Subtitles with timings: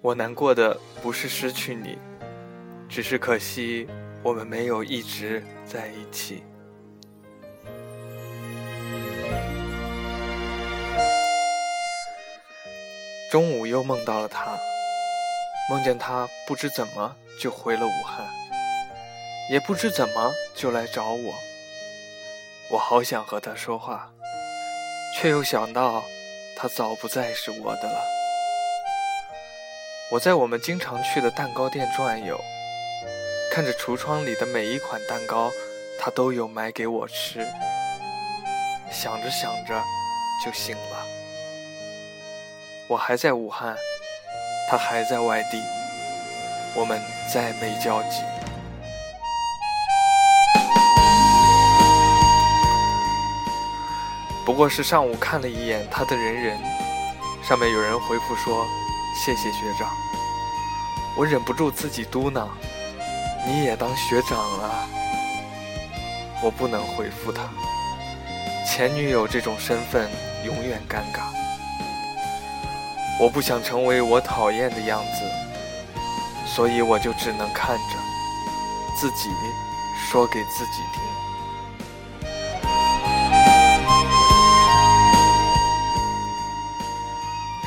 [0.00, 1.98] 我难过的不是失去你，
[2.88, 3.86] 只是可惜
[4.22, 6.44] 我们没有一直在一起。
[13.30, 14.56] 中午又梦到了他，
[15.68, 18.24] 梦见他不知怎么就回了武汉，
[19.50, 21.34] 也不知怎么就来找我。
[22.70, 24.10] 我好想和他说话，
[25.16, 26.04] 却又想到
[26.56, 28.17] 他早不再是我的了。
[30.10, 32.40] 我在我们经常去的蛋糕店转悠，
[33.52, 35.52] 看着橱窗里的每一款蛋糕，
[36.00, 37.46] 他都有买给我吃。
[38.90, 39.84] 想着想着，
[40.42, 41.06] 就醒了。
[42.88, 43.76] 我还在武汉，
[44.70, 45.62] 他还在外地，
[46.74, 46.98] 我们
[47.30, 48.22] 再没交集。
[54.46, 56.58] 不过是上午看了一眼他的人人，
[57.46, 58.66] 上面有人回复说。
[59.24, 59.90] 谢谢学长，
[61.16, 62.46] 我忍不住自己嘟囔
[63.44, 64.88] ：“你也当学长了。”
[66.40, 67.42] 我不能回复他，
[68.64, 70.08] 前女友这种身份
[70.44, 71.24] 永远尴尬。
[73.20, 75.24] 我不想成为我讨厌的样子，
[76.46, 77.96] 所以我就只能看着
[78.96, 79.30] 自己
[80.08, 81.02] 说给自己听。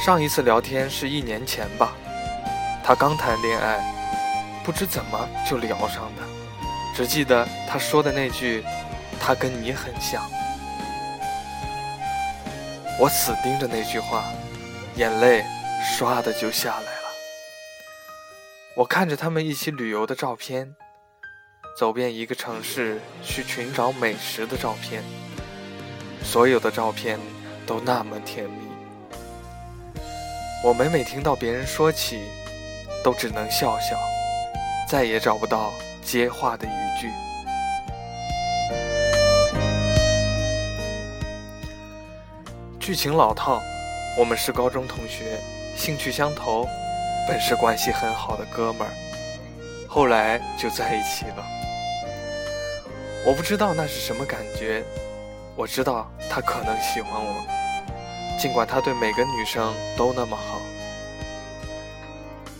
[0.03, 1.93] 上一次聊天是一年前吧，
[2.83, 3.79] 他刚谈恋爱，
[4.63, 6.23] 不知怎么就聊上的，
[6.95, 8.63] 只记得他说的那句
[9.21, 10.27] ：“他跟你很像。”
[12.99, 14.23] 我死盯着那句话，
[14.95, 15.45] 眼泪
[15.95, 17.11] 唰的就下来了。
[18.77, 20.73] 我看着他们一起旅游的照片，
[21.77, 25.03] 走遍一个城市去寻找美食的照片，
[26.23, 27.19] 所有的照片
[27.67, 28.60] 都那么甜蜜。
[30.63, 32.21] 我每每听到别人说起，
[33.03, 33.97] 都只能笑笑，
[34.87, 35.73] 再也找不到
[36.05, 37.09] 接话的语句。
[42.79, 43.59] 剧情老套，
[44.15, 45.39] 我们是高中同学，
[45.75, 46.67] 兴趣相投，
[47.27, 48.93] 本是关系很好的哥们儿，
[49.89, 51.43] 后来就在一起了。
[53.25, 54.83] 我不知道那是什么感觉，
[55.55, 57.60] 我知道他可能喜欢我。
[58.41, 60.59] 尽管他对每个女生都那么好，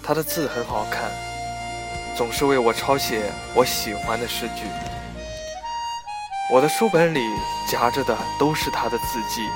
[0.04, 1.10] 他的字很好看，
[2.16, 3.24] 总是为我抄写
[3.56, 4.68] 我喜欢的诗句。
[6.52, 7.20] 我的书本里
[7.68, 9.50] 夹着的都是他的字迹。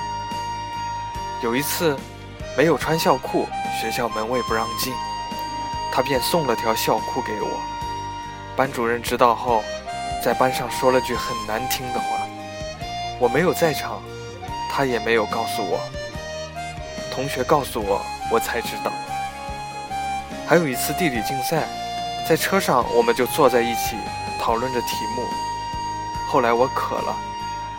[1.44, 1.96] 有一次，
[2.56, 3.46] 没有穿校裤，
[3.80, 4.92] 学校门卫不让进，
[5.92, 7.50] 他便送了条校裤给我。
[8.56, 9.62] 班主任知道后，
[10.24, 12.26] 在班上说了句很难听的话，
[13.20, 14.02] 我没有在场，
[14.68, 15.78] 他也没有告诉我。
[17.16, 18.92] 同学告诉我，我才知道。
[20.46, 21.66] 还有一次地理竞赛，
[22.28, 23.96] 在车上我们就坐在一起
[24.38, 25.26] 讨论着题目。
[26.28, 27.16] 后来我渴了，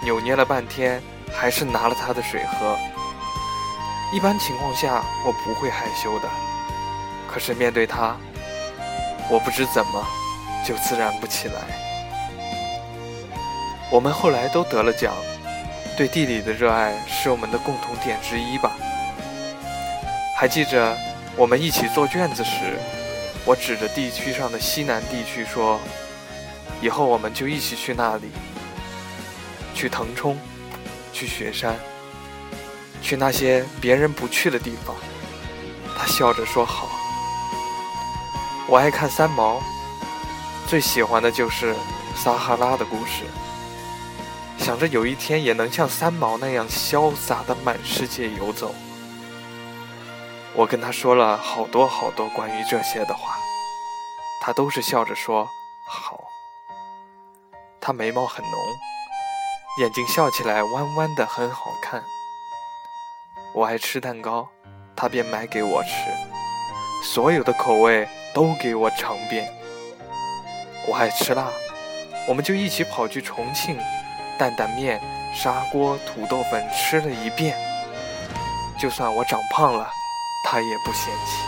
[0.02, 1.00] 扭捏了半天，
[1.32, 2.76] 还是拿了他的水喝。
[4.12, 6.28] 一般情况下我不会害羞的，
[7.32, 8.18] 可是面对他，
[9.30, 10.04] 我不知怎么
[10.66, 11.62] 就自然不起来。
[13.92, 15.14] 我们后来都得了奖，
[15.96, 18.72] 对地理的热爱是我们的共同点之一吧。
[20.40, 20.96] 还记着
[21.36, 22.78] 我们一起做卷子时，
[23.44, 25.80] 我指着地区上的西南地区说
[26.80, 28.30] ：“以后我们就一起去那里，
[29.74, 30.38] 去腾冲，
[31.12, 31.76] 去雪山，
[33.02, 34.96] 去那些别人不去的地方。”
[35.98, 36.88] 他笑着说：“好。”
[38.70, 39.60] 我爱看三毛，
[40.68, 41.76] 最喜欢的就是
[42.16, 43.24] 撒哈拉的故事，
[44.60, 48.76] 想着有一天也能像三毛那样潇洒的满世界游走。
[50.58, 53.38] 我跟他说了好多好多关于这些的话，
[54.42, 55.48] 他都是笑着说
[55.88, 56.20] 好。
[57.80, 58.54] 他眉毛很浓，
[59.80, 62.04] 眼睛笑起来弯弯的，很好看。
[63.54, 64.50] 我爱吃蛋糕，
[64.96, 65.90] 他便买给我吃，
[67.04, 69.48] 所有的口味都给我尝遍。
[70.88, 71.52] 我爱吃辣，
[72.28, 73.78] 我们就一起跑去重庆，
[74.40, 75.00] 担担面、
[75.36, 77.56] 砂锅、土豆粉吃了一遍。
[78.80, 79.92] 就算我长胖了。
[80.50, 81.44] 他也不嫌弃，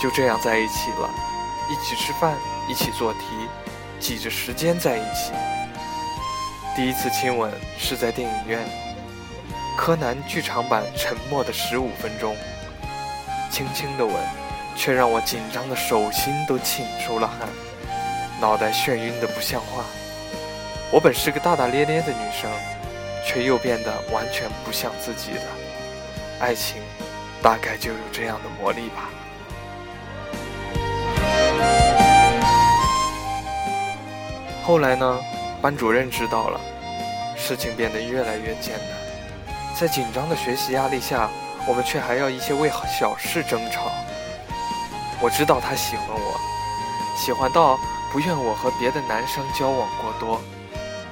[0.00, 1.10] 就这样在一起了，
[1.68, 3.20] 一起吃饭，一起做题，
[4.00, 5.32] 挤着时间在一起。
[6.74, 8.66] 第一次亲吻是在电影院，
[9.76, 12.34] 柯南剧场版《沉默的十五分钟》，
[13.54, 14.14] 轻轻的吻，
[14.74, 17.46] 却让我紧张的手心都沁出了汗，
[18.40, 19.84] 脑袋眩晕的不像话。
[20.90, 22.50] 我本是个大大咧咧的女生。
[23.28, 25.42] 却又变得完全不像自己的。
[26.40, 26.80] 爱情，
[27.42, 29.10] 大概就有这样的魔力吧。
[34.64, 35.20] 后来呢，
[35.60, 36.58] 班主任知道了，
[37.36, 39.46] 事情变得越来越艰难。
[39.78, 41.28] 在紧张的学习压力下，
[41.66, 43.90] 我们却还要一些为小事争吵。
[45.20, 46.40] 我知道他喜欢我，
[47.14, 47.78] 喜欢到
[48.10, 50.40] 不愿我和别的男生交往过多，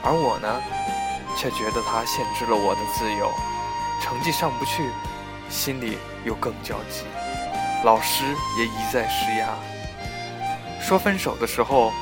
[0.02, 0.62] 而我呢，
[1.36, 3.30] 却觉得他限制了我的自由，
[4.02, 4.90] 成绩上不去，
[5.48, 7.04] 心里又更焦急，
[7.84, 8.24] 老师
[8.58, 9.48] 也一再施压。
[10.80, 11.92] 说分手的时候。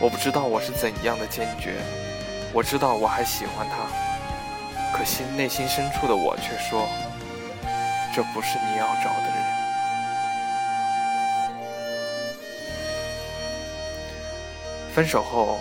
[0.00, 1.76] 我不知道我是怎样的坚决，
[2.52, 3.76] 我知道我还喜欢他，
[4.92, 6.88] 可心内心深处的我却说，
[8.12, 9.36] 这不是你要找的人。
[14.92, 15.60] 分手后，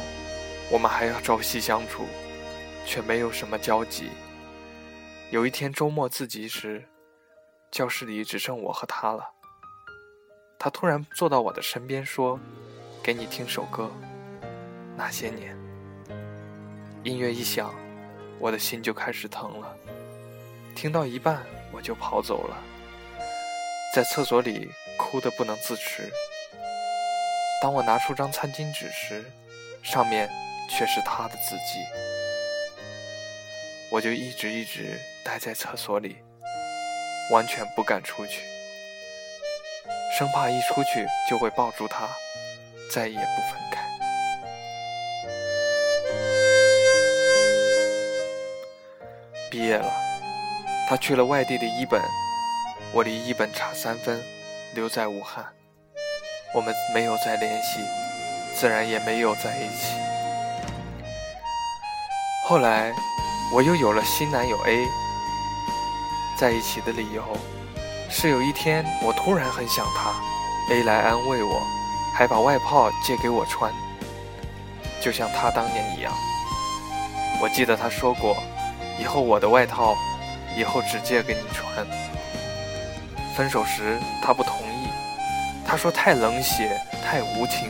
[0.67, 2.07] 我们还要朝夕相处，
[2.85, 4.09] 却没有什么交集。
[5.31, 6.87] 有一天周末自习时，
[7.71, 9.23] 教室里只剩我和他了。
[10.59, 12.39] 他突然坐到我的身边说
[13.03, 13.91] ：“给你听首歌。”
[14.95, 15.57] 那些年，
[17.03, 17.73] 音乐一响，
[18.39, 19.75] 我的心就开始疼了。
[20.75, 22.57] 听到一半，我就跑走了，
[23.95, 26.11] 在厕所里哭得不能自持。
[27.61, 29.25] 当我拿出张餐巾纸时，
[29.81, 30.29] 上面
[30.69, 32.12] 却是他的字迹。
[33.93, 36.17] 我就一直一直待在厕所里，
[37.29, 38.41] 完全不敢出去，
[40.17, 42.09] 生怕一出去就会抱住他，
[42.91, 43.83] 再也不分开。
[49.51, 49.93] 毕业了，
[50.89, 52.01] 他去了外地的一本，
[52.93, 54.19] 我离一本差三分，
[54.73, 55.45] 留在武汉。
[56.55, 57.79] 我们没有再联系，
[58.55, 59.93] 自然也没有在一起。
[62.47, 62.91] 后来，
[63.53, 64.87] 我又有了新男友 A。
[66.35, 67.23] 在一起的理由
[68.09, 70.11] 是有一天我突然很想他
[70.73, 71.61] ，A 来安慰我，
[72.15, 73.71] 还把外套借给我穿，
[74.99, 76.11] 就像他当年一样。
[77.39, 78.35] 我记得他说过。
[78.99, 79.95] 以后我的外套，
[80.55, 81.85] 以后只借给你穿。
[83.35, 84.87] 分手时他不同意，
[85.65, 87.69] 他说太冷血，太无情，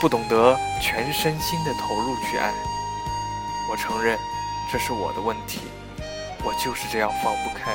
[0.00, 2.52] 不懂得全身心的投入去爱。
[3.70, 4.18] 我承认，
[4.70, 5.60] 这是我的问题，
[6.44, 7.72] 我就是这样放不开。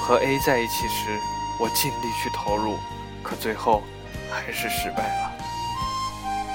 [0.00, 1.18] 和 A 在一起时，
[1.60, 2.78] 我尽力去投入，
[3.22, 3.82] 可最后
[4.30, 5.32] 还是失败了。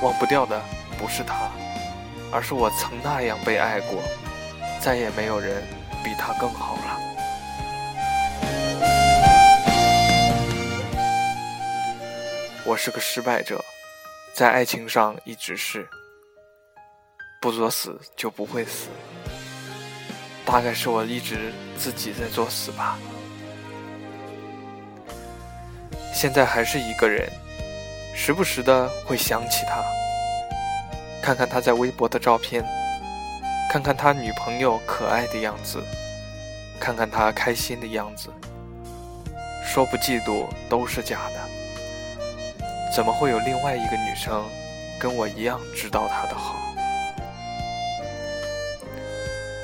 [0.01, 0.59] 忘不掉的
[0.97, 1.51] 不是他，
[2.31, 4.01] 而是我曾那样被爱过。
[4.79, 5.63] 再也没有人
[6.03, 6.97] 比他更好了。
[12.65, 13.63] 我是个失败者，
[14.33, 15.87] 在爱情上一直是
[17.39, 18.87] 不作死就不会死。
[20.51, 22.99] 大概是我一直自己在作死吧。
[26.13, 27.31] 现在还是一个人，
[28.13, 29.81] 时不时的会想起他，
[31.23, 32.65] 看看他在微博的照片。
[33.71, 35.81] 看看他女朋友可爱的样子，
[36.77, 38.27] 看看他开心的样子，
[39.65, 42.65] 说不嫉妒都是假的。
[42.93, 44.43] 怎么会有另外一个女生
[44.99, 46.57] 跟我一样知道他的好？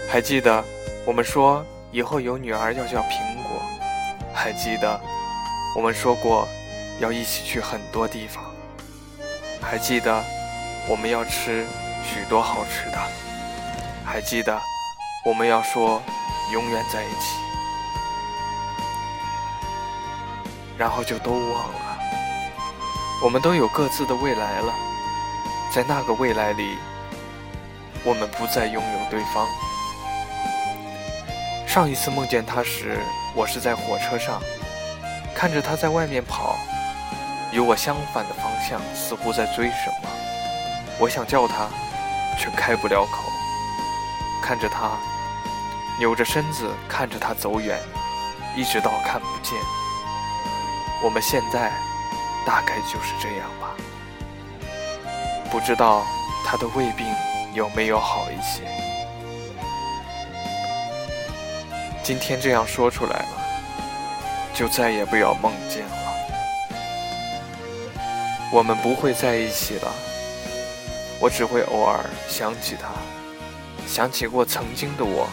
[0.09, 0.63] 还记得
[1.05, 3.61] 我们说以后有女儿要叫苹果，
[4.33, 4.99] 还记得
[5.75, 6.47] 我们说过
[6.99, 8.43] 要一起去很多地方，
[9.61, 10.23] 还记得
[10.87, 11.65] 我们要吃
[12.03, 12.97] 许多好吃的。
[14.05, 14.57] 还记得，
[15.25, 16.01] 我们要说
[16.53, 17.35] 永远在一起，
[20.77, 21.97] 然后就都忘了。
[23.21, 24.73] 我们都有各自的未来了，
[25.75, 26.77] 在那个未来里，
[28.05, 29.45] 我们不再拥有对方。
[31.77, 32.97] 上一次梦见他时，
[33.35, 34.41] 我是在火车上，
[35.35, 36.55] 看着他在外面跑，
[37.51, 40.09] 与我相反的方向，似乎在追什么。
[40.97, 41.67] 我想叫他，
[42.35, 43.31] 却开不了口。
[44.41, 44.97] 看着他，
[45.99, 47.79] 扭着身子看着他走远，
[48.55, 49.53] 一直到看不见。
[51.03, 51.71] 我们现在
[52.43, 53.75] 大概就是这样吧。
[55.51, 56.03] 不知道
[56.43, 57.05] 他的胃病
[57.53, 58.86] 有没有好一些。
[62.07, 63.27] 今天这样说出来了，
[64.53, 65.97] 就再也不要梦见了。
[68.49, 69.93] 我们不会在一起了，
[71.19, 71.99] 我只会偶尔
[72.29, 72.87] 想起他。
[73.85, 75.27] 想起过曾经的我，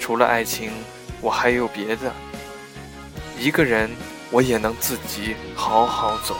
[0.00, 0.72] 除了爱情，
[1.20, 2.12] 我还有别的。
[3.38, 3.88] 一个人，
[4.32, 6.34] 我也能自己好好走。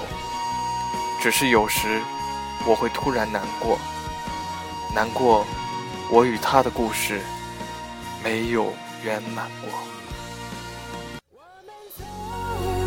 [1.23, 2.03] 只是有时，
[2.67, 3.79] 我会突然难过，
[4.93, 5.47] 难过，
[6.11, 7.21] 我与他的故事
[8.25, 8.73] 没有
[9.05, 9.71] 圆满过。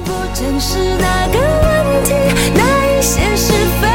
[0.05, 2.13] 不正视那个问题，
[2.55, 3.87] 那一些是非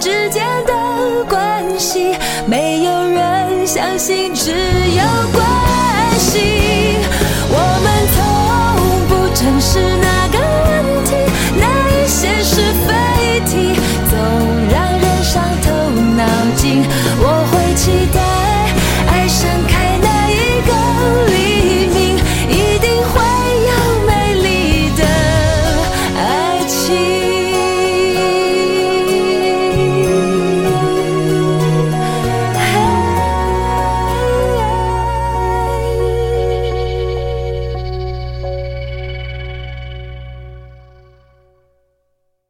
[0.00, 5.02] 之间的关系，没有人相信只有
[5.32, 5.44] 关
[6.18, 6.96] 系。
[7.50, 10.07] 我们从不诚实。